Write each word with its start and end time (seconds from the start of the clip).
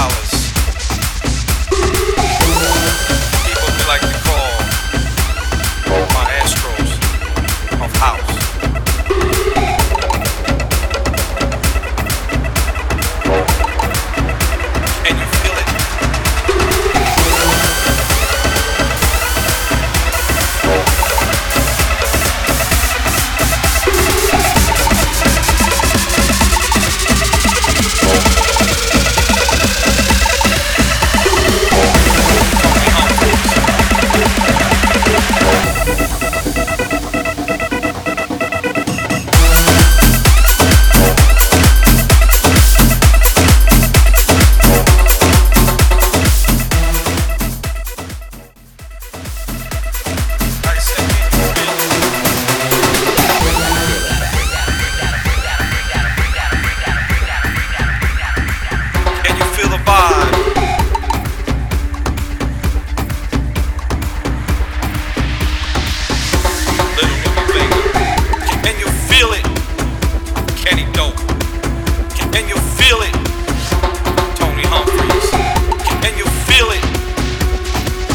hours. 0.00 0.33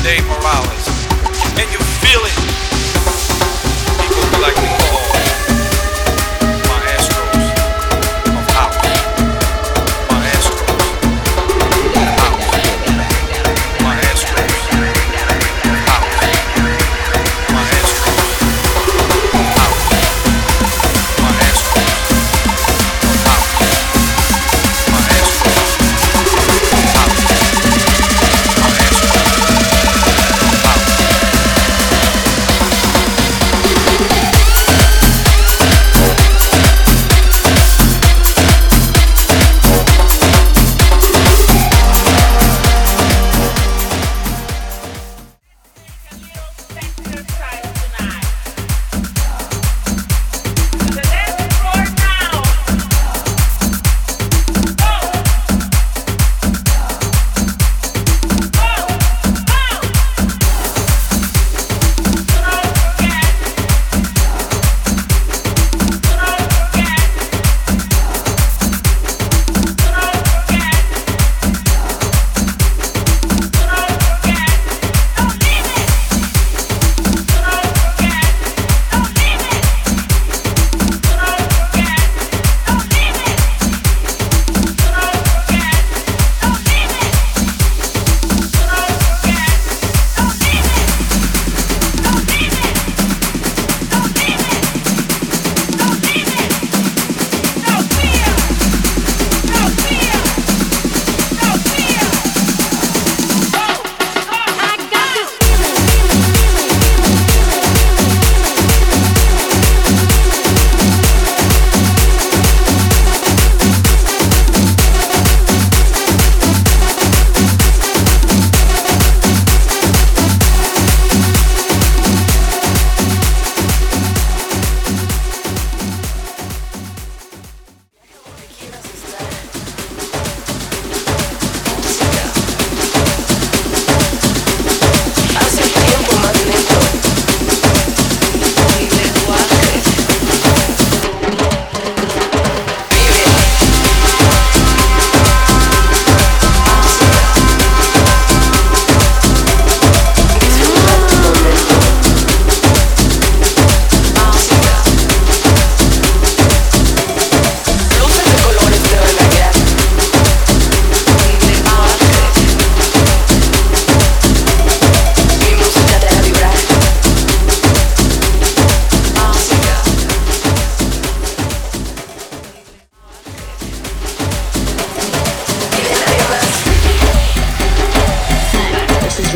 Jose 0.09 0.27
Morales. 0.27 0.87
And 1.59 1.71
you 1.71 1.77
feel 2.01 2.21
it. 2.25 2.33
People 4.01 4.31
be 4.31 4.41
like 4.41 4.57
me. 4.57 4.88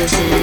listen. 0.04 0.33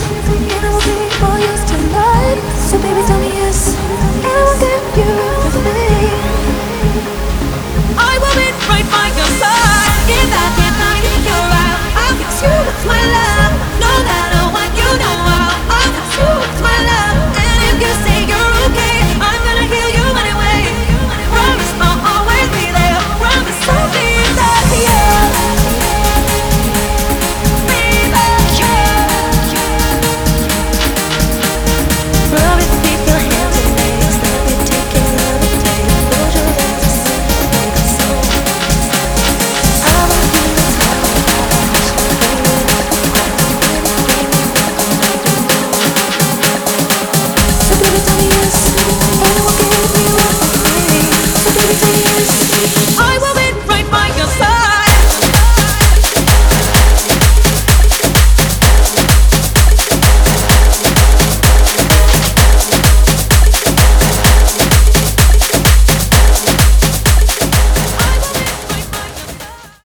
Baby, 0.00 0.31